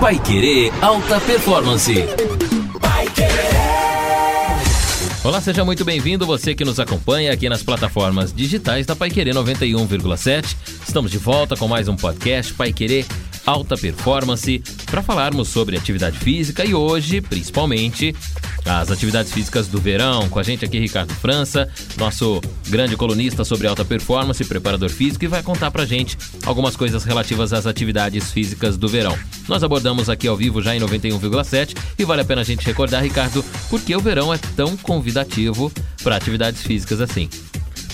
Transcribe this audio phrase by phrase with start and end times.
[0.00, 1.92] Pai Querer Alta Performance.
[5.22, 9.34] Olá, seja muito bem-vindo, você que nos acompanha aqui nas plataformas digitais da Pai Querer
[9.34, 10.56] 91,7.
[10.88, 13.04] Estamos de volta com mais um podcast Pai Querer
[13.46, 18.14] Alta Performance para falarmos sobre atividade física e hoje, principalmente,
[18.64, 20.28] as atividades físicas do verão.
[20.28, 25.28] Com a gente aqui, Ricardo França, nosso grande colunista sobre alta performance, preparador físico, e
[25.28, 29.16] vai contar pra gente algumas coisas relativas às atividades físicas do verão.
[29.48, 33.02] Nós abordamos aqui ao vivo já em 91,7 e vale a pena a gente recordar,
[33.02, 35.72] Ricardo, por que o verão é tão convidativo
[36.02, 37.28] para atividades físicas assim.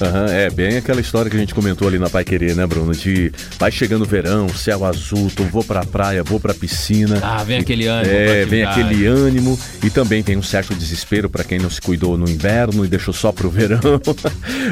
[0.01, 2.93] Uhum, é bem aquela história que a gente comentou ali na Pai Querer, né, Bruno?
[2.93, 7.19] De vai chegando o verão, céu azul, então vou pra praia, vou pra piscina.
[7.23, 8.15] Ah, vem aquele ânimo.
[8.15, 9.59] É, vem aquele ânimo.
[9.83, 13.15] E também tem um certo desespero para quem não se cuidou no inverno e deixou
[13.15, 13.81] só pro verão,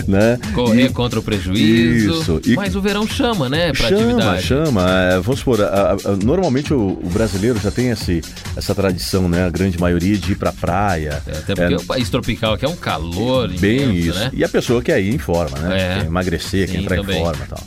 [0.07, 0.39] né?
[0.53, 2.21] Correr e, contra o prejuízo.
[2.21, 2.41] Isso.
[2.45, 4.43] E, Mas o verão chama, né, pra chama, atividade.
[4.43, 8.21] Chama, é, Vamos supor, a, a, normalmente o, o, brasileiro já tem esse,
[8.57, 9.47] essa tradição, né?
[9.47, 11.23] A grande maioria de ir pra praia.
[11.27, 14.19] É, até porque é, o país tropical aqui é um calor Bem imenso, isso.
[14.19, 14.31] Né?
[14.33, 15.77] E a pessoa quer ir em forma, né?
[15.77, 15.99] É.
[16.01, 17.21] Quer emagrecer, Sim, quer entrar também.
[17.21, 17.61] em forma e tal.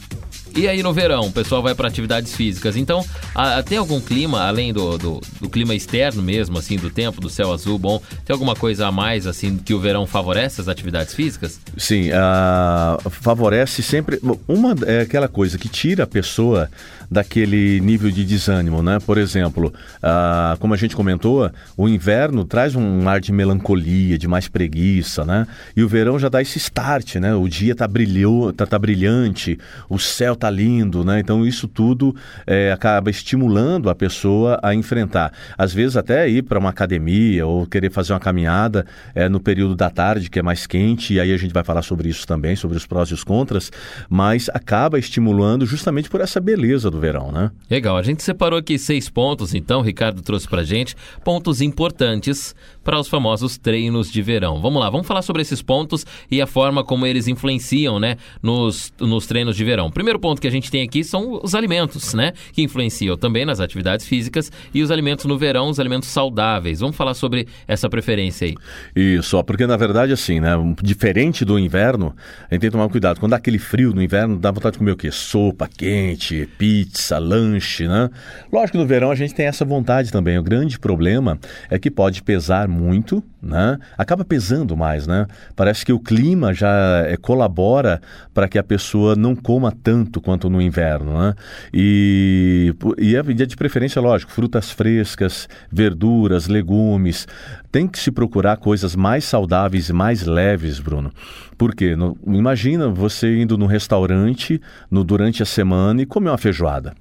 [0.58, 2.76] E aí no verão, o pessoal vai para atividades físicas.
[2.76, 7.22] Então, a, tem algum clima, além do, do, do, clima externo mesmo, assim, do tempo,
[7.22, 10.68] do céu azul, bom, tem alguma coisa a mais, assim, que o verão favorece as
[10.68, 11.60] atividades físicas?
[11.78, 14.20] Sim, uh, favorece sempre.
[14.48, 16.72] Uma é aquela coisa que tira a pessoa
[17.10, 19.00] daquele nível de desânimo, né?
[19.06, 24.28] Por exemplo, uh, como a gente comentou, o inverno traz um ar de melancolia, de
[24.28, 25.48] mais preguiça, né?
[25.76, 27.34] E o verão já dá esse start, né?
[27.34, 29.58] O dia tá, brilhou, tá, tá brilhante,
[29.90, 31.20] o céu tá lindo, né?
[31.20, 35.32] Então isso tudo é, acaba estimulando a pessoa a enfrentar.
[35.58, 38.86] Às vezes até ir para uma academia ou querer fazer uma caminhada
[39.16, 41.82] é, no período da tarde, que é mais quente, e aí a gente vai falar
[41.82, 43.72] sobre isso também, sobre os prós e os contras,
[44.10, 47.52] mas acaba estimulando justamente por essa beleza do do verão, né?
[47.70, 47.96] Legal.
[47.96, 52.98] A gente separou aqui seis pontos, então, o Ricardo trouxe pra gente pontos importantes para
[52.98, 54.62] os famosos treinos de verão.
[54.62, 58.94] Vamos lá, vamos falar sobre esses pontos e a forma como eles influenciam, né, nos,
[58.98, 59.92] nos treinos de verão.
[59.92, 63.60] Primeiro ponto que a gente tem aqui são os alimentos, né, que influenciam também nas
[63.60, 66.80] atividades físicas e os alimentos no verão, os alimentos saudáveis.
[66.80, 68.56] Vamos falar sobre essa preferência aí.
[68.96, 70.52] Isso, porque na verdade assim, né,
[70.82, 72.16] diferente do inverno,
[72.50, 73.20] a gente tem que tomar cuidado.
[73.20, 75.12] Quando dá aquele frio no inverno, dá vontade de comer o quê?
[75.12, 78.10] Sopa quente, pizza, pizza, lanche, né?
[78.52, 80.38] Lógico que no verão a gente tem essa vontade também.
[80.38, 81.38] O grande problema
[81.70, 83.80] é que pode pesar muito, né?
[83.98, 85.26] Acaba pesando mais, né?
[85.56, 88.02] Parece que o clima já é, colabora
[88.34, 91.34] para que a pessoa não coma tanto quanto no inverno, né?
[91.74, 97.28] E, e é de preferência, lógico, frutas frescas, verduras, legumes.
[97.72, 101.12] Tem que se procurar coisas mais saudáveis e mais leves, Bruno.
[101.58, 101.96] Porque
[102.28, 106.94] imagina você indo no restaurante no, durante a semana e comer uma feijoada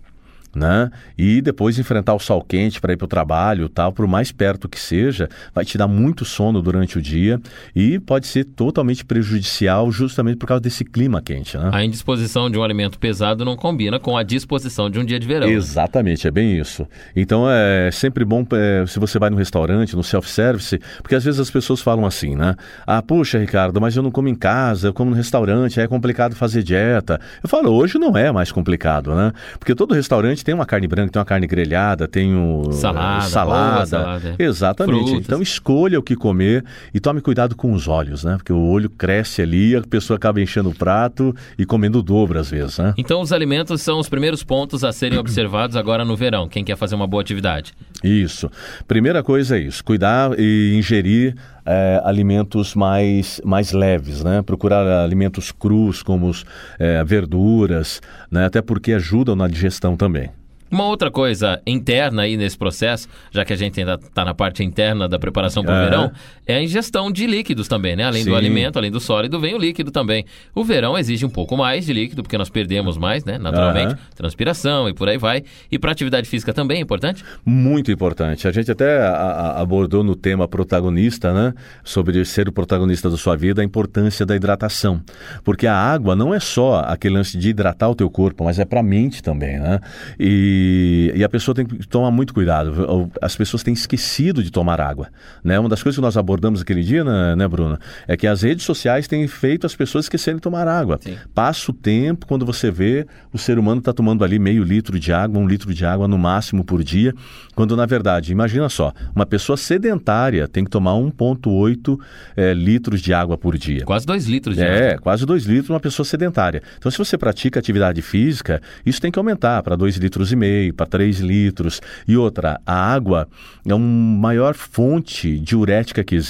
[0.56, 0.90] né?
[1.16, 4.68] E depois enfrentar o sol quente para ir para o trabalho, tal, por mais perto
[4.68, 7.40] que seja, vai te dar muito sono durante o dia
[7.74, 11.70] e pode ser totalmente prejudicial justamente por causa desse clima quente, né?
[11.72, 15.26] A indisposição de um alimento pesado não combina com a disposição de um dia de
[15.26, 15.48] verão.
[15.48, 16.86] Exatamente, é bem isso.
[17.14, 21.38] Então é sempre bom é, se você vai no restaurante, no self-service, porque às vezes
[21.38, 22.54] as pessoas falam assim, né?
[22.86, 26.34] Ah, puxa, Ricardo, mas eu não como em casa, eu como no restaurante, é complicado
[26.34, 27.20] fazer dieta.
[27.42, 29.32] Eu falo, hoje não é mais complicado, né?
[29.58, 33.86] Porque todo restaurante tem uma carne branca, tem uma carne grelhada, tem o salada, salada.
[33.86, 34.36] salada.
[34.38, 35.08] Exatamente.
[35.08, 35.26] Frutas.
[35.26, 36.64] Então escolha o que comer
[36.94, 38.36] e tome cuidado com os olhos, né?
[38.36, 42.38] Porque o olho cresce ali, a pessoa acaba enchendo o prato e comendo o dobro
[42.38, 42.94] às vezes, né?
[42.96, 46.76] Então os alimentos são os primeiros pontos a serem observados agora no verão, quem quer
[46.76, 47.74] fazer uma boa atividade.
[48.02, 48.50] Isso.
[48.86, 51.34] Primeira coisa é isso, cuidar e ingerir
[51.64, 54.42] é, alimentos mais, mais leves, né?
[54.42, 56.44] Procurar alimentos crus, como os,
[56.78, 58.46] é, verduras, né?
[58.46, 60.30] Até porque ajudam na digestão também.
[60.70, 64.64] Uma outra coisa interna aí nesse processo, já que a gente ainda está na parte
[64.64, 66.12] interna da preparação para o verão,
[66.46, 68.04] é a ingestão de líquidos também, né?
[68.04, 68.30] Além Sim.
[68.30, 70.24] do alimento, além do sólido, vem o líquido também.
[70.54, 73.38] O verão exige um pouco mais de líquido, porque nós perdemos mais, né?
[73.38, 74.00] Naturalmente, uhum.
[74.14, 75.42] transpiração e por aí vai.
[75.70, 77.24] E para atividade física também é importante?
[77.44, 78.46] Muito importante.
[78.46, 81.54] A gente até a, a, abordou no tema protagonista, né?
[81.82, 85.02] Sobre ser o protagonista da sua vida, a importância da hidratação.
[85.44, 88.64] Porque a água não é só aquele lance de hidratar o teu corpo, mas é
[88.64, 89.80] para a mente também, né?
[90.18, 93.10] E e, a pessoa tem que tomar muito cuidado.
[93.20, 95.08] As pessoas têm esquecido de tomar água.
[95.42, 95.58] Né?
[95.58, 98.64] Uma das coisas que nós abordamos aquele dia, né, né Bruna, é que as redes
[98.64, 100.98] sociais têm feito as pessoas esquecerem de tomar água.
[101.02, 101.16] Sim.
[101.34, 105.12] Passa o tempo, quando você vê, o ser humano está tomando ali meio litro de
[105.12, 107.14] água, um litro de água no máximo por dia,
[107.54, 111.98] quando na verdade, imagina só, uma pessoa sedentária tem que tomar 1,8
[112.36, 113.84] é, litros de água por dia.
[113.84, 114.86] Quase 2 litros de é, água.
[114.86, 116.62] É, quase 2 litros uma pessoa sedentária.
[116.78, 120.74] Então, se você pratica atividade física, isso tem que aumentar para 2 litros e meio
[120.74, 121.80] para 3 litros.
[122.06, 123.28] E outra, a água
[123.66, 126.25] é uma maior fonte diurética que existe.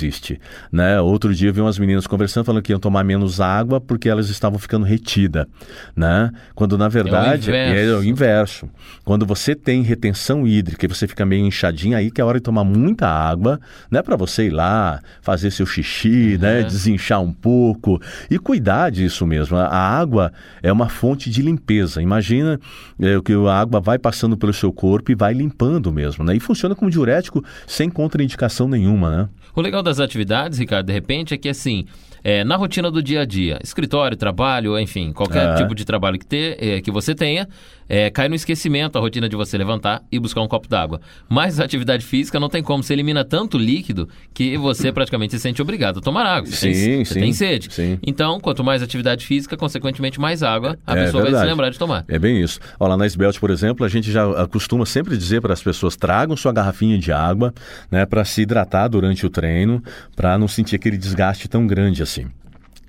[0.71, 1.01] Né?
[1.01, 4.29] Outro dia eu vi umas meninas conversando falando que iam tomar menos água porque elas
[4.29, 5.47] estavam ficando retidas.
[5.95, 6.31] Né?
[6.55, 8.69] Quando na verdade é o, é o inverso.
[9.05, 12.45] Quando você tem retenção hídrica e você fica meio inchadinho, aí que é hora de
[12.45, 13.61] tomar muita água,
[13.91, 14.03] né?
[14.03, 16.41] Para você ir lá, fazer seu xixi, uhum.
[16.41, 16.63] né?
[16.63, 18.01] Desinchar um pouco
[18.31, 19.57] e cuidar disso mesmo.
[19.57, 20.33] A água
[20.63, 22.03] é uma fonte de limpeza.
[22.03, 22.61] Imagina
[23.01, 26.35] é, que a água vai passando pelo seu corpo e vai limpando mesmo, né?
[26.35, 29.29] E funciona como diurético sem contraindicação nenhuma, né?
[29.55, 31.87] O legal das atividades, Ricardo, de repente, é que assim,
[32.29, 35.55] é, na rotina do dia a dia, escritório, trabalho, enfim, qualquer é.
[35.55, 37.47] tipo de trabalho que, ter, é, que você tenha,
[37.89, 41.01] é, cai no esquecimento a rotina de você levantar e buscar um copo d'água.
[41.29, 45.39] Mas a atividade física não tem como, você elimina tanto líquido que você praticamente se
[45.39, 46.51] sente obrigado a tomar água.
[46.51, 47.69] Você, sim, tem, você sim, tem sede.
[47.73, 47.99] Sim.
[48.05, 51.33] Então, quanto mais atividade física, consequentemente mais água a é, pessoa verdade.
[51.33, 52.05] vai se lembrar de tomar.
[52.09, 52.59] É bem isso.
[52.81, 55.95] Olha, lá na Esbelt, por exemplo, a gente já costuma sempre dizer para as pessoas
[55.95, 57.55] tragam sua garrafinha de água
[57.89, 59.81] né, para se hidratar durante o treino,
[60.17, 62.16] para não sentir aquele desgaste tão grande assim.
[62.17, 62.46] 7.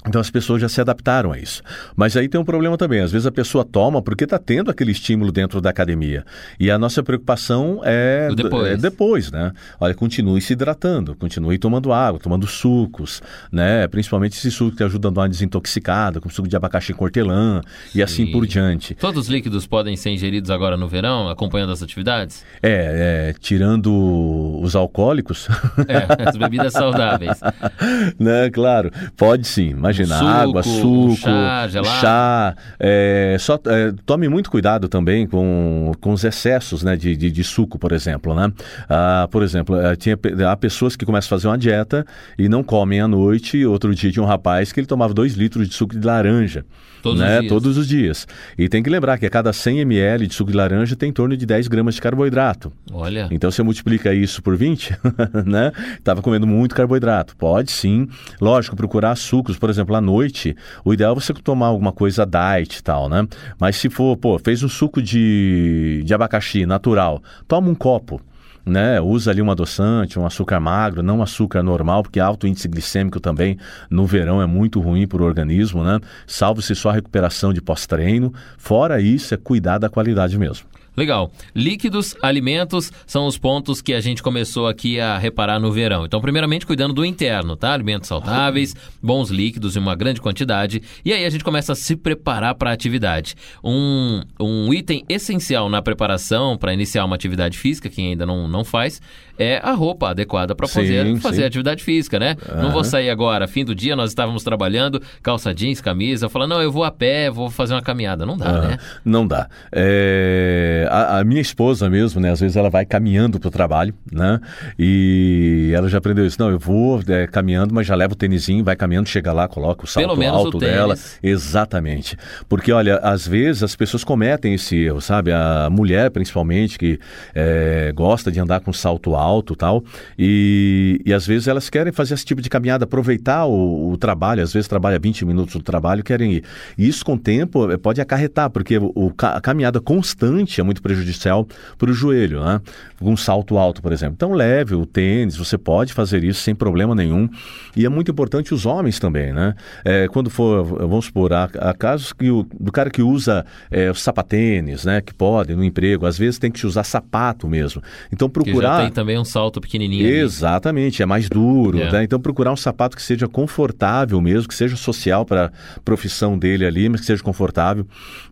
[0.07, 1.61] Então as pessoas já se adaptaram a isso.
[1.95, 3.01] Mas aí tem um problema também.
[3.01, 6.25] Às vezes a pessoa toma porque está tendo aquele estímulo dentro da academia.
[6.59, 8.71] E a nossa preocupação é depois.
[8.71, 9.51] é depois, né?
[9.79, 13.21] Olha, continue se hidratando, continue tomando água, tomando sucos,
[13.51, 13.87] né?
[13.87, 17.61] Principalmente esse suco que ajuda a dar uma desintoxicada, como suco de abacaxi com hortelã
[17.93, 18.95] e assim por diante.
[18.95, 22.45] Todos os líquidos podem ser ingeridos agora no verão, acompanhando as atividades?
[22.61, 25.47] É, é tirando os alcoólicos.
[25.87, 27.39] É, as bebidas saudáveis.
[28.19, 28.49] né?
[28.49, 32.01] Claro, pode sim, mas suco, água, suco, chá, gelado.
[32.01, 37.31] chá é, só, é, tome muito cuidado também com, com os excessos né, de, de,
[37.31, 38.35] de suco, por exemplo.
[38.35, 38.51] Né?
[38.89, 40.17] Ah, por exemplo, é, tinha,
[40.49, 42.05] há pessoas que começam a fazer uma dieta
[42.37, 43.65] e não comem à noite.
[43.65, 46.65] Outro dia tinha um rapaz que ele tomava 2 litros de suco de laranja.
[47.07, 47.35] Todos né?
[47.35, 47.49] os dias.
[47.49, 48.27] Todos os dias.
[48.57, 51.13] E tem que lembrar que a cada 100 ml de suco de laranja tem em
[51.13, 52.71] torno de 10 gramas de carboidrato.
[52.91, 53.27] Olha.
[53.31, 54.95] Então você multiplica isso por 20,
[55.45, 55.71] né?
[55.97, 57.35] Estava comendo muito carboidrato.
[57.35, 58.07] Pode sim.
[58.39, 62.25] Lógico, procurar sucos, por exemplo exemplo, à noite, o ideal é você tomar alguma coisa
[62.25, 63.27] diet e tal, né?
[63.59, 68.21] Mas se for, pô, fez um suco de, de abacaxi natural, toma um copo.
[68.67, 73.17] Né, usa ali um adoçante, um açúcar magro, não açúcar normal, porque alto índice glicêmico
[73.17, 73.57] também
[73.89, 76.01] no verão é muito ruim para o organismo, né?
[76.27, 78.33] Salve-se só a recuperação de pós-treino.
[78.57, 80.67] Fora isso, é cuidar da qualidade mesmo.
[80.97, 81.31] Legal.
[81.53, 86.05] Líquidos, alimentos são os pontos que a gente começou aqui a reparar no verão.
[86.05, 87.71] Então, primeiramente, cuidando do interno, tá?
[87.71, 90.81] Alimentos saudáveis, bons líquidos em uma grande quantidade.
[91.05, 93.35] E aí a gente começa a se preparar para a atividade.
[93.63, 98.65] Um, um item essencial na preparação para iniciar uma atividade física, quem ainda não, não
[98.65, 98.99] faz,
[99.37, 102.35] é a roupa adequada para poder fazer atividade física, né?
[102.49, 102.63] Uhum.
[102.63, 106.61] Não vou sair agora, fim do dia, nós estávamos trabalhando, calça jeans, camisa, falando, não,
[106.61, 108.25] eu vou a pé, vou fazer uma caminhada.
[108.25, 108.67] Não dá, uhum.
[108.67, 108.77] né?
[109.05, 109.47] Não dá.
[109.71, 110.86] É...
[110.89, 112.31] A, a, minha esposa mesmo, né?
[112.31, 114.39] Às vezes ela vai caminhando para o trabalho, né?
[114.77, 116.37] E ela já aprendeu isso.
[116.39, 119.85] Não, eu vou é, caminhando, mas já levo o tênisinho, vai caminhando, chega lá, coloca
[119.85, 120.95] o salto alto dela.
[121.21, 122.17] Exatamente.
[122.47, 125.31] Porque, olha, às vezes as pessoas cometem esse erro, sabe?
[125.31, 126.99] A mulher, principalmente, que
[127.33, 129.83] é, gosta de andar com salto alto, tal.
[130.17, 134.41] E, e às vezes elas querem fazer esse tipo de caminhada, aproveitar o, o trabalho,
[134.41, 136.43] às vezes trabalha 20 minutos do trabalho querem ir.
[136.77, 141.47] E isso com o tempo pode acarretar, porque o, a caminhada constante é muito prejudicial
[141.77, 142.61] para o joelho, né?
[143.01, 144.15] Um salto alto, por exemplo.
[144.15, 147.29] Então leve o tênis, você pode fazer isso sem problema nenhum.
[147.75, 149.53] E é muito importante os homens também, né?
[149.85, 153.93] É, quando for, vamos supor, há, há casos que o, do cara que usa é,
[153.93, 155.01] sapatênis, né?
[155.01, 157.81] Que pode no emprego, às vezes tem que usar sapato mesmo.
[158.11, 158.77] Então procurar.
[158.77, 160.07] Que tem também um salto pequenininho.
[160.07, 161.03] Exatamente, ali.
[161.03, 161.79] é mais duro.
[161.79, 161.91] É.
[161.91, 162.03] Né?
[162.03, 166.65] Então procurar um sapato que seja confortável mesmo, que seja social para a profissão dele
[166.65, 167.85] ali, mas que seja confortável.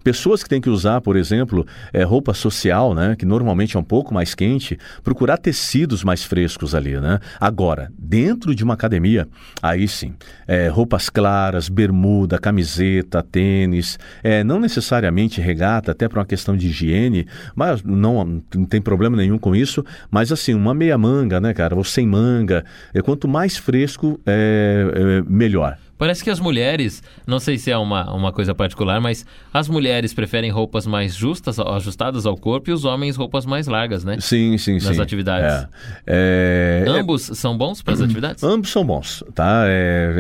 [0.04, 3.16] Pessoas que têm que usar, por exemplo, é, roupa social, né?
[3.18, 7.20] Que normalmente é um pouco mais quente, procurar tecidos mais frescos ali, né?
[7.40, 9.28] Agora, dentro de uma academia,
[9.62, 10.14] aí sim,
[10.48, 16.68] é, roupas claras, bermuda, camiseta, tênis, é, não necessariamente regata, até para uma questão de
[16.68, 21.54] higiene, mas não, não tem problema nenhum com isso, mas assim, uma meia manga, né,
[21.54, 21.76] cara?
[21.76, 22.64] Ou sem manga.
[22.94, 25.78] É, quanto mais fresco, é, é melhor.
[25.98, 30.14] Parece que as mulheres, não sei se é uma, uma coisa particular, mas as mulheres
[30.14, 34.18] preferem roupas mais justas, ajustadas ao corpo, e os homens roupas mais largas, né?
[34.20, 34.90] Sim, sim, Nas sim.
[34.90, 35.68] Nas atividades.
[36.06, 36.84] É.
[36.86, 36.90] É...
[36.90, 38.44] Ambos são bons para as atividades?
[38.44, 39.64] Ambos são bons, tá?
[39.68, 40.14] É...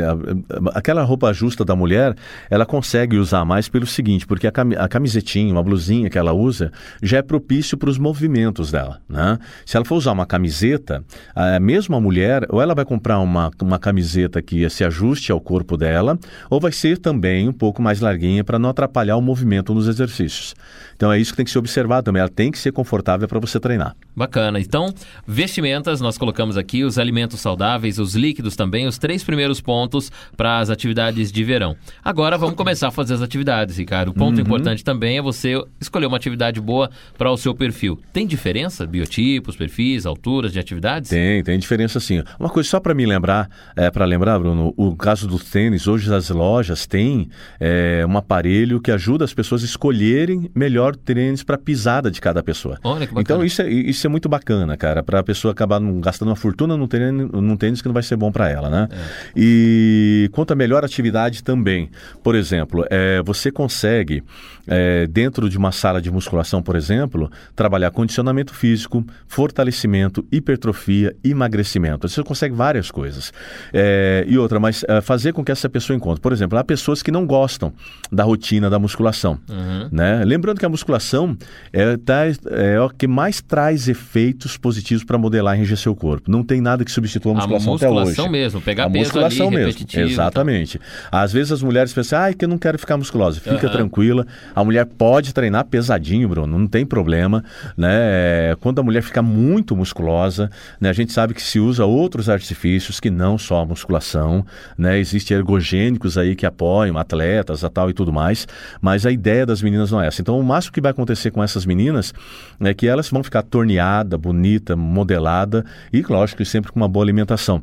[0.74, 2.15] Aquela roupa justa da mulher,
[2.50, 6.72] ela consegue usar mais pelo seguinte, porque a camisetinha, uma blusinha que ela usa,
[7.03, 9.38] já é propício para os movimentos dela, né?
[9.65, 11.03] Se ela for usar uma camiseta,
[11.36, 15.65] a mesma mulher, ou ela vai comprar uma, uma camiseta que se ajuste ao corpo
[15.66, 16.18] corpo dela,
[16.50, 20.56] ou vai ser também um pouco mais larguinha para não atrapalhar o movimento nos exercícios.
[20.96, 22.20] Então é isso que tem que ser observado também.
[22.20, 23.96] Ela tem que ser confortável para você treinar.
[24.16, 24.60] Bacana.
[24.60, 24.94] Então,
[25.28, 30.60] vestimentas, nós colocamos aqui os alimentos saudáveis, os líquidos também, os três primeiros pontos para
[30.60, 31.75] as atividades de verão.
[32.04, 34.10] Agora vamos começar a fazer as atividades, Ricardo.
[34.10, 34.42] O ponto uhum.
[34.42, 38.00] importante também é você escolher uma atividade boa para o seu perfil.
[38.14, 38.86] Tem diferença?
[38.86, 41.10] Biotipos, perfis, alturas de atividades?
[41.10, 42.24] Tem, tem diferença sim.
[42.40, 46.14] Uma coisa só para me lembrar, é, para lembrar, Bruno, o caso do tênis, hoje
[46.14, 51.58] as lojas têm é, um aparelho que ajuda as pessoas a escolherem melhor tênis para
[51.58, 52.77] pisada de cada pessoa.
[52.84, 53.22] Olha que bacana.
[53.22, 56.75] Então isso é, isso é muito bacana, cara, para a pessoa acabar gastando uma fortuna
[56.75, 58.89] num tênis, num tênis que não vai ser bom para ela, né?
[58.92, 58.98] É.
[59.38, 61.89] E quanto à melhor atividade também,
[62.22, 64.22] por exemplo, é, você consegue
[64.68, 72.08] é, dentro de uma sala de musculação, por exemplo, trabalhar condicionamento físico, fortalecimento, hipertrofia, emagrecimento.
[72.08, 73.32] Você consegue várias coisas.
[73.74, 76.22] É, e outra, mas é, fazer com que essa pessoa encontre.
[76.22, 77.74] Por exemplo, há pessoas que não gostam
[78.12, 79.39] da rotina da musculação.
[79.50, 79.89] Uhum.
[79.92, 80.24] Né?
[80.25, 81.38] Lembrando que a musculação
[81.72, 86.29] é, tá, é o que mais traz efeitos positivos para modelar e enrijecer o corpo.
[86.29, 88.32] Não tem nada que substitua a musculação, a musculação até hoje.
[88.32, 89.86] mesmo, pegar a peso musculação ali, mesmo.
[89.94, 90.79] Exatamente.
[91.12, 93.39] Às vezes as mulheres pensam, ah, que eu não quero ficar musculosa.
[93.39, 93.72] Fica uhum.
[93.72, 94.27] tranquila.
[94.53, 97.44] A mulher pode treinar pesadinho, Bruno, não tem problema.
[97.77, 98.55] Né?
[98.60, 103.00] Quando a mulher fica muito musculosa, né, a gente sabe que se usa outros artifícios
[103.00, 104.46] que não só a musculação.
[104.77, 105.00] Né?
[105.00, 108.48] Existem ergogênicos aí que apoiam atletas a tal e tudo mais,
[108.82, 110.22] mas a ideia das meninas não é essa.
[110.22, 112.14] Então, o máximo que vai acontecer com essas meninas
[112.60, 117.62] é que elas vão ficar torneada, bonita, modelada e, lógico, sempre com uma boa alimentação.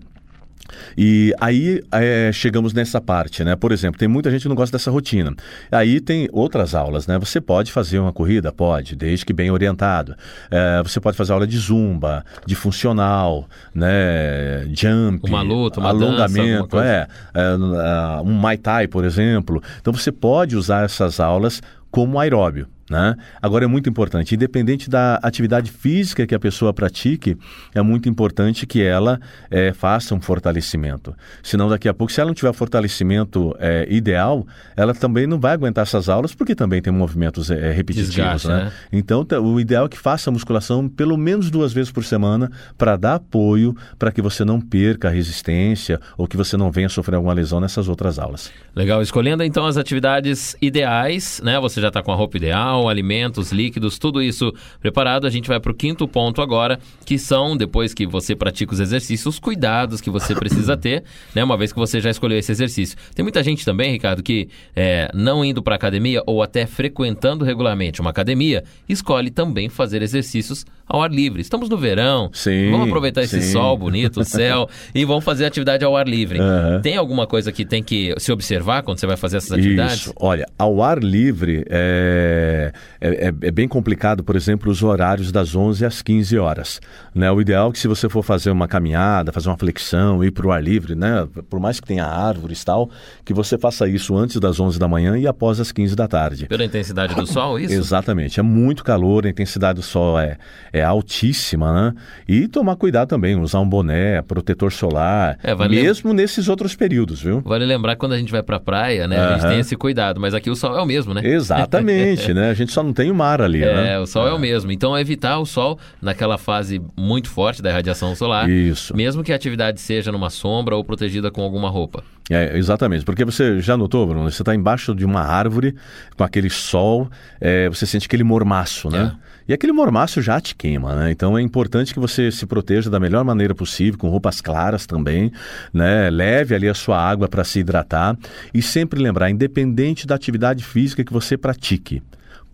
[0.96, 3.54] E aí é, chegamos nessa parte, né?
[3.56, 5.34] Por exemplo, tem muita gente que não gosta dessa rotina.
[5.70, 7.18] Aí tem outras aulas, né?
[7.18, 8.52] Você pode fazer uma corrida?
[8.52, 10.14] Pode, desde que bem orientado.
[10.50, 14.64] É, você pode fazer aula de zumba, de funcional, né?
[14.72, 19.62] Jump, uma luta, uma alongamento, dança, é, é, um Muay Thai, por exemplo.
[19.80, 22.66] Então você pode usar essas aulas como aeróbio.
[22.90, 23.16] Né?
[23.40, 27.36] Agora é muito importante, independente da atividade física que a pessoa pratique,
[27.74, 29.20] é muito importante que ela
[29.50, 31.14] é, faça um fortalecimento.
[31.42, 34.46] Senão, daqui a pouco, se ela não tiver fortalecimento é, ideal,
[34.76, 38.14] ela também não vai aguentar essas aulas, porque também tem movimentos é, repetitivos.
[38.14, 38.64] Desgaste, né?
[38.64, 38.72] Né?
[38.92, 42.96] Então, o ideal é que faça a musculação pelo menos duas vezes por semana para
[42.96, 47.16] dar apoio para que você não perca a resistência ou que você não venha sofrer
[47.16, 48.50] alguma lesão nessas outras aulas.
[48.74, 49.00] Legal.
[49.02, 51.58] Escolhendo então as atividades ideais, né?
[51.60, 55.26] Você já está com a roupa ideal alimentos, líquidos, tudo isso preparado.
[55.26, 58.80] A gente vai para o quinto ponto agora, que são, depois que você pratica os
[58.80, 61.44] exercícios, os cuidados que você precisa ter, né?
[61.44, 62.96] Uma vez que você já escolheu esse exercício.
[63.14, 68.00] Tem muita gente também, Ricardo, que é, não indo para academia ou até frequentando regularmente
[68.00, 71.40] uma academia, escolhe também fazer exercícios ao ar livre.
[71.40, 73.38] Estamos no verão, sim, vamos aproveitar sim.
[73.38, 76.38] esse sol bonito, o céu, e vamos fazer atividade ao ar livre.
[76.38, 76.82] Uhum.
[76.82, 80.02] Tem alguma coisa que tem que se observar quando você vai fazer essas atividades?
[80.02, 80.14] Isso.
[80.16, 85.54] Olha, ao ar livre é, é, é, é, bem complicado, por exemplo, os horários das
[85.54, 86.80] 11 às 15 horas.
[87.14, 87.30] Né?
[87.30, 90.46] O ideal é que se você for fazer uma caminhada, fazer uma flexão, ir para
[90.46, 91.26] o ar livre, né?
[91.48, 92.90] por mais que tenha árvores e tal,
[93.24, 96.46] que você faça isso antes das 11 da manhã e após as 15 da tarde.
[96.46, 97.74] Pela intensidade do sol, isso?
[97.92, 98.38] Exatamente.
[98.38, 100.36] É muito calor, a intensidade do sol é,
[100.72, 101.94] é altíssima, né?
[102.28, 106.18] E tomar cuidado também, usar um boné, protetor solar, é, vale mesmo lem...
[106.18, 107.40] nesses outros períodos, viu?
[107.40, 109.18] Vale lembrar que quando a gente vai para a praia, né?
[109.18, 111.22] A gente tem esse cuidado, mas aqui o sol é o mesmo, né?
[111.24, 112.51] Exatamente, né?
[112.52, 113.92] A gente só não tem o mar ali, é, né?
[113.94, 114.30] É, o sol é.
[114.30, 114.70] é o mesmo.
[114.70, 118.48] Então, evitar o sol naquela fase muito forte da radiação solar.
[118.48, 118.96] Isso.
[118.96, 122.04] Mesmo que a atividade seja numa sombra ou protegida com alguma roupa.
[122.30, 123.04] É, exatamente.
[123.04, 124.30] Porque você já notou, Bruno?
[124.30, 125.74] Você está embaixo de uma árvore
[126.16, 129.12] com aquele sol, é, você sente aquele mormaço, né?
[129.28, 129.32] É.
[129.48, 131.10] E aquele mormaço já te queima, né?
[131.10, 135.32] Então é importante que você se proteja da melhor maneira possível, com roupas claras também,
[135.74, 136.08] né?
[136.10, 138.16] Leve ali a sua água para se hidratar
[138.54, 142.02] e sempre lembrar, independente da atividade física que você pratique,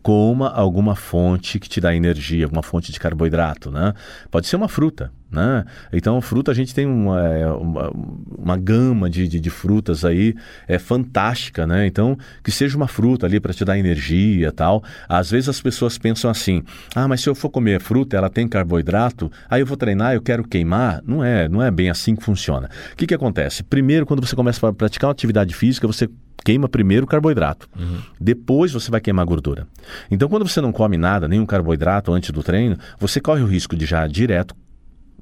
[0.09, 3.93] coma alguma fonte que te dá energia, alguma fonte de carboidrato, né?
[4.31, 5.65] Pode ser uma fruta, né?
[5.93, 7.91] Então, fruta a gente tem uma, é, uma,
[8.37, 10.35] uma gama de, de, de, frutas aí
[10.67, 11.87] é fantástica, né?
[11.87, 14.83] Então, que seja uma fruta ali para te dar energia tal.
[15.09, 16.63] Às vezes as pessoas pensam assim:
[16.95, 20.23] ah, mas se eu for comer fruta, ela tem carboidrato, aí eu vou treinar, eu
[20.23, 21.03] quero queimar.
[21.05, 22.69] Não é, não é bem assim que funciona.
[22.93, 23.63] O que, que acontece?
[23.63, 26.09] Primeiro, quando você começa a praticar uma atividade física, você
[26.43, 27.69] queima primeiro o carboidrato.
[27.79, 27.99] Uhum.
[28.19, 29.67] Depois você vai queimar a gordura.
[30.11, 33.77] Então, quando você não come nada, nenhum carboidrato antes do treino, você corre o risco
[33.77, 34.55] de já direto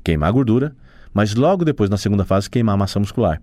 [0.06, 0.72] queimar a gordura,
[1.12, 3.42] mas logo depois, na segunda fase, queimar a massa muscular.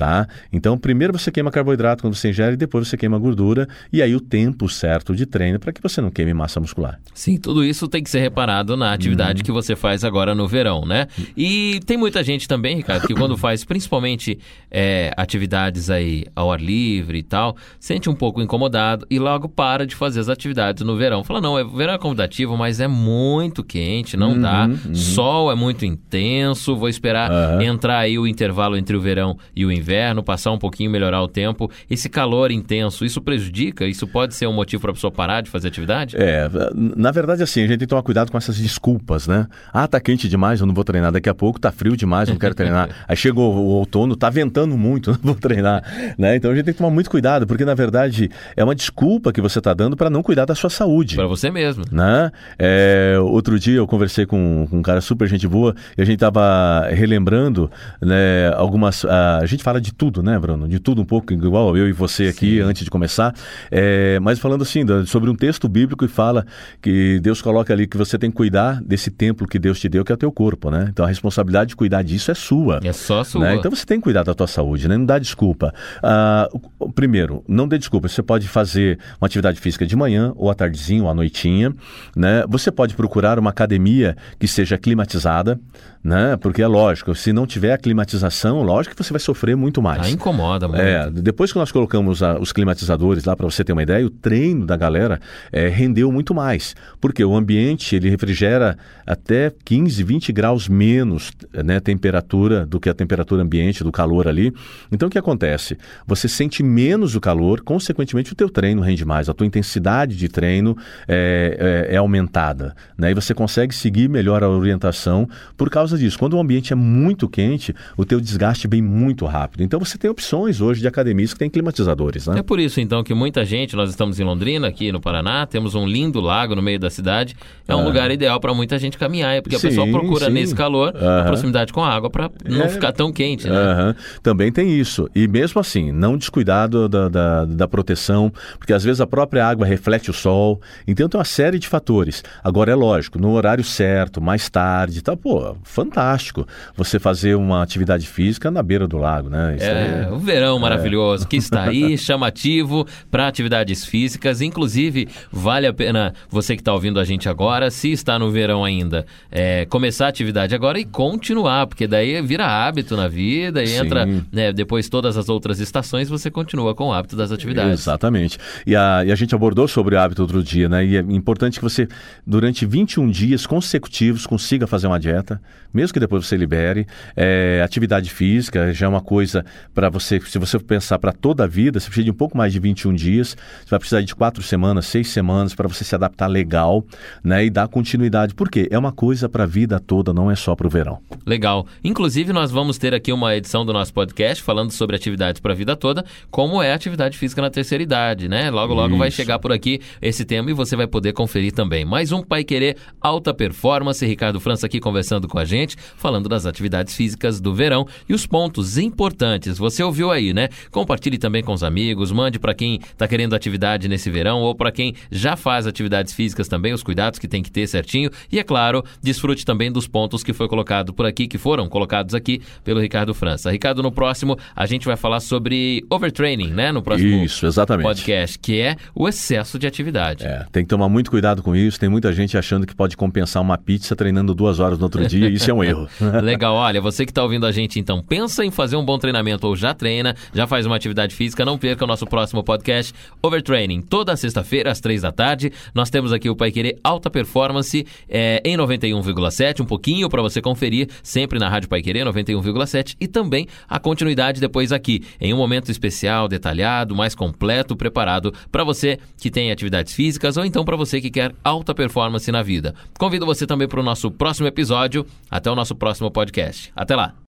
[0.00, 0.26] Tá?
[0.50, 4.16] Então, primeiro você queima carboidrato quando você ingere, e depois você queima gordura, e aí
[4.16, 6.98] o tempo certo de treino para que você não queime massa muscular.
[7.12, 9.44] Sim, tudo isso tem que ser reparado na atividade uhum.
[9.44, 11.06] que você faz agora no verão, né?
[11.36, 14.38] E tem muita gente também, Ricardo, que quando faz principalmente
[14.70, 19.86] é, atividades aí ao ar livre e tal, sente um pouco incomodado e logo para
[19.86, 21.22] de fazer as atividades no verão.
[21.22, 24.66] Fala, não, é, o verão é convidativo, mas é muito quente, não uhum, dá.
[24.66, 24.94] Uhum.
[24.94, 29.70] Sol é muito intenso, vou esperar entrar aí o intervalo entre o verão e o
[29.70, 31.70] inverno inverno, passar um pouquinho, melhorar o tempo.
[31.90, 33.86] Esse calor intenso, isso prejudica?
[33.86, 36.16] Isso pode ser um motivo para a pessoa parar de fazer atividade?
[36.16, 39.46] É, na verdade, assim, a gente tem que tomar cuidado com essas desculpas, né?
[39.72, 42.34] Ah, tá quente demais, eu não vou treinar daqui a pouco, tá frio demais, eu
[42.34, 42.88] não quero treinar.
[43.08, 45.82] Aí chegou o outono, tá ventando muito, não vou treinar,
[46.16, 46.36] né?
[46.36, 49.40] Então a gente tem que tomar muito cuidado, porque na verdade é uma desculpa que
[49.40, 51.16] você está dando para não cuidar da sua saúde.
[51.16, 51.84] Para você mesmo.
[51.90, 52.30] Né?
[52.58, 56.18] É, outro dia eu conversei com, com, um cara super gente boa e a gente
[56.18, 57.70] tava relembrando,
[58.00, 59.04] né, algumas.
[59.04, 60.66] A, a gente fala de tudo, né, Bruno?
[60.66, 62.60] De tudo um pouco, igual eu e você aqui Sim.
[62.60, 63.32] antes de começar.
[63.70, 66.44] É, mas falando assim, sobre um texto bíblico que fala
[66.82, 70.04] que Deus coloca ali que você tem que cuidar desse templo que Deus te deu,
[70.04, 70.88] que é o teu corpo, né?
[70.90, 72.80] Então a responsabilidade de cuidar disso é sua.
[72.82, 73.42] É só sua.
[73.42, 73.54] Né?
[73.56, 74.96] Então você tem que cuidar da tua saúde, né?
[74.96, 75.72] Não dá desculpa.
[76.02, 76.48] Ah,
[76.94, 78.08] primeiro, não dê desculpa.
[78.08, 81.72] Você pode fazer uma atividade física de manhã, ou à tardezinha, ou à noitinha,
[82.16, 82.44] né?
[82.48, 85.60] Você pode procurar uma academia que seja climatizada,
[86.02, 86.36] né?
[86.38, 90.06] Porque é lógico, se não tiver a climatização, lógico que você vai sofrer muito mais.
[90.06, 90.80] Ah, incomoda muito.
[90.80, 94.10] É, depois que nós colocamos a, os climatizadores lá, para você ter uma ideia, o
[94.10, 95.20] treino da galera
[95.52, 96.74] é, rendeu muito mais.
[97.00, 102.94] Porque o ambiente, ele refrigera até 15, 20 graus menos né, temperatura do que a
[102.94, 104.52] temperatura ambiente, do calor ali.
[104.90, 105.76] Então, o que acontece?
[106.06, 110.28] Você sente menos o calor, consequentemente o teu treino rende mais, a tua intensidade de
[110.28, 110.76] treino
[111.06, 112.74] é, é, é aumentada.
[112.96, 113.10] Né?
[113.10, 116.18] E você consegue seguir melhor a orientação por causa causa disso.
[116.18, 119.49] Quando o ambiente é muito quente, o teu desgaste vem muito rápido.
[119.58, 122.38] Então você tem opções hoje de academias que têm climatizadores, né?
[122.38, 125.74] É por isso então que muita gente, nós estamos em Londrina, aqui no Paraná, temos
[125.74, 127.36] um lindo lago no meio da cidade.
[127.66, 127.84] É um ah.
[127.84, 130.32] lugar ideal para muita gente caminhar, porque sim, a pessoa procura sim.
[130.32, 132.68] nesse calor a proximidade com a água para não é.
[132.68, 133.94] ficar tão quente, né?
[134.22, 135.08] Também tem isso.
[135.14, 139.66] E mesmo assim, não descuidado da, da, da proteção, porque às vezes a própria água
[139.66, 140.60] reflete o sol.
[140.86, 142.22] Então tem uma série de fatores.
[142.42, 148.06] Agora é lógico, no horário certo, mais tarde, tá, pô, fantástico você fazer uma atividade
[148.06, 149.39] física na beira do lago, né?
[149.56, 150.60] Isso é, é, o verão é.
[150.60, 154.40] maravilhoso que está aí, chamativo para atividades físicas.
[154.40, 158.64] Inclusive, vale a pena você que está ouvindo a gente agora, se está no verão
[158.64, 163.68] ainda, é, começar a atividade agora e continuar, porque daí vira hábito na vida e
[163.68, 163.78] Sim.
[163.78, 167.80] entra, né, depois todas as outras estações, você continua com o hábito das atividades.
[167.80, 168.38] Exatamente.
[168.66, 170.84] E a, e a gente abordou sobre o hábito outro dia, né?
[170.84, 171.88] E é importante que você,
[172.26, 175.40] durante 21 dias consecutivos, consiga fazer uma dieta
[175.72, 176.86] mesmo que depois você libere.
[177.16, 179.29] É, atividade física já é uma coisa
[179.74, 182.52] para você, se você pensar para toda a vida, você precisa de um pouco mais
[182.52, 186.26] de 21 dias, você vai precisar de quatro semanas, seis semanas para você se adaptar
[186.26, 186.84] legal
[187.22, 188.34] né, e dar continuidade.
[188.34, 188.68] Por quê?
[188.70, 190.98] É uma coisa para a vida toda, não é só para o verão.
[191.26, 191.66] Legal.
[191.82, 195.56] Inclusive, nós vamos ter aqui uma edição do nosso podcast falando sobre atividades para a
[195.56, 198.50] vida toda, como é a atividade física na terceira idade, né?
[198.50, 198.98] Logo, logo Isso.
[198.98, 201.84] vai chegar por aqui esse tema e você vai poder conferir também.
[201.84, 206.46] Mais um Pai Querer Alta Performance, Ricardo França aqui conversando com a gente, falando das
[206.46, 209.19] atividades físicas do verão e os pontos importantes.
[209.58, 210.48] Você ouviu aí, né?
[210.70, 214.72] Compartilhe também com os amigos, mande para quem está querendo atividade nesse verão ou para
[214.72, 218.10] quem já faz atividades físicas também, os cuidados que tem que ter certinho.
[218.30, 222.14] E é claro, desfrute também dos pontos que foi colocado por aqui, que foram colocados
[222.14, 223.50] aqui pelo Ricardo França.
[223.50, 226.72] Ricardo, no próximo a gente vai falar sobre overtraining, né?
[226.72, 227.86] No próximo isso, exatamente.
[227.86, 230.24] podcast, que é o excesso de atividade.
[230.24, 231.78] É, tem que tomar muito cuidado com isso.
[231.78, 235.28] Tem muita gente achando que pode compensar uma pizza treinando duas horas no outro dia.
[235.28, 235.88] Isso é um erro.
[236.22, 239.46] Legal, olha, você que está ouvindo a gente, então, pensa em fazer um bom treinamento
[239.46, 243.82] ou já treina, já faz uma atividade física, não perca o nosso próximo podcast, Overtraining,
[243.82, 245.52] toda sexta-feira, às três da tarde.
[245.74, 250.40] Nós temos aqui o Pai Querer Alta Performance é, em 91,7, um pouquinho para você
[250.40, 255.36] conferir, sempre na Rádio Pai Querer 91,7 e também a continuidade depois aqui, em um
[255.36, 260.76] momento especial, detalhado, mais completo, preparado para você que tem atividades físicas ou então para
[260.76, 262.74] você que quer alta performance na vida.
[262.98, 265.06] Convido você também para o nosso próximo episódio.
[265.30, 266.72] Até o nosso próximo podcast.
[266.74, 267.29] Até lá!